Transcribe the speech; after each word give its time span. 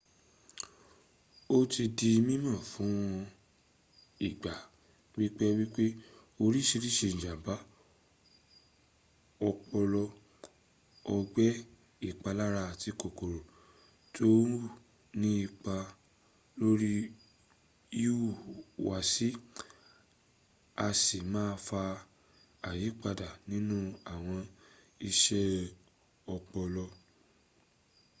o 1.55 1.57
ti 1.71 1.83
di 1.97 2.09
mímọ̀ 2.27 2.57
fún 2.71 2.93
ìgbà 4.27 4.53
pípẹ́ 5.13 5.49
wípé 5.57 5.85
oríṣiríṣi 6.43 7.07
ìjàmbá 7.13 7.55
ọpọlọ 9.49 10.03
ọgbẹ́ 11.15 11.51
ìpalára 12.09 12.61
àti 12.71 12.89
kòkòrò 13.01 13.39
tó 14.15 14.27
ń 14.49 14.51
hù 14.51 14.65
ní 15.21 15.29
ipa 15.45 15.75
lórí 16.59 16.93
ìhùwàsí 18.05 19.27
a 20.85 20.87
si 21.01 21.17
máà 21.33 21.53
faa 21.67 21.91
àyípadà 22.69 23.27
nínú 23.51 23.77
àwọn 24.13 24.39
isẹ́ 25.09 25.47
ọpọlọ 26.35 26.85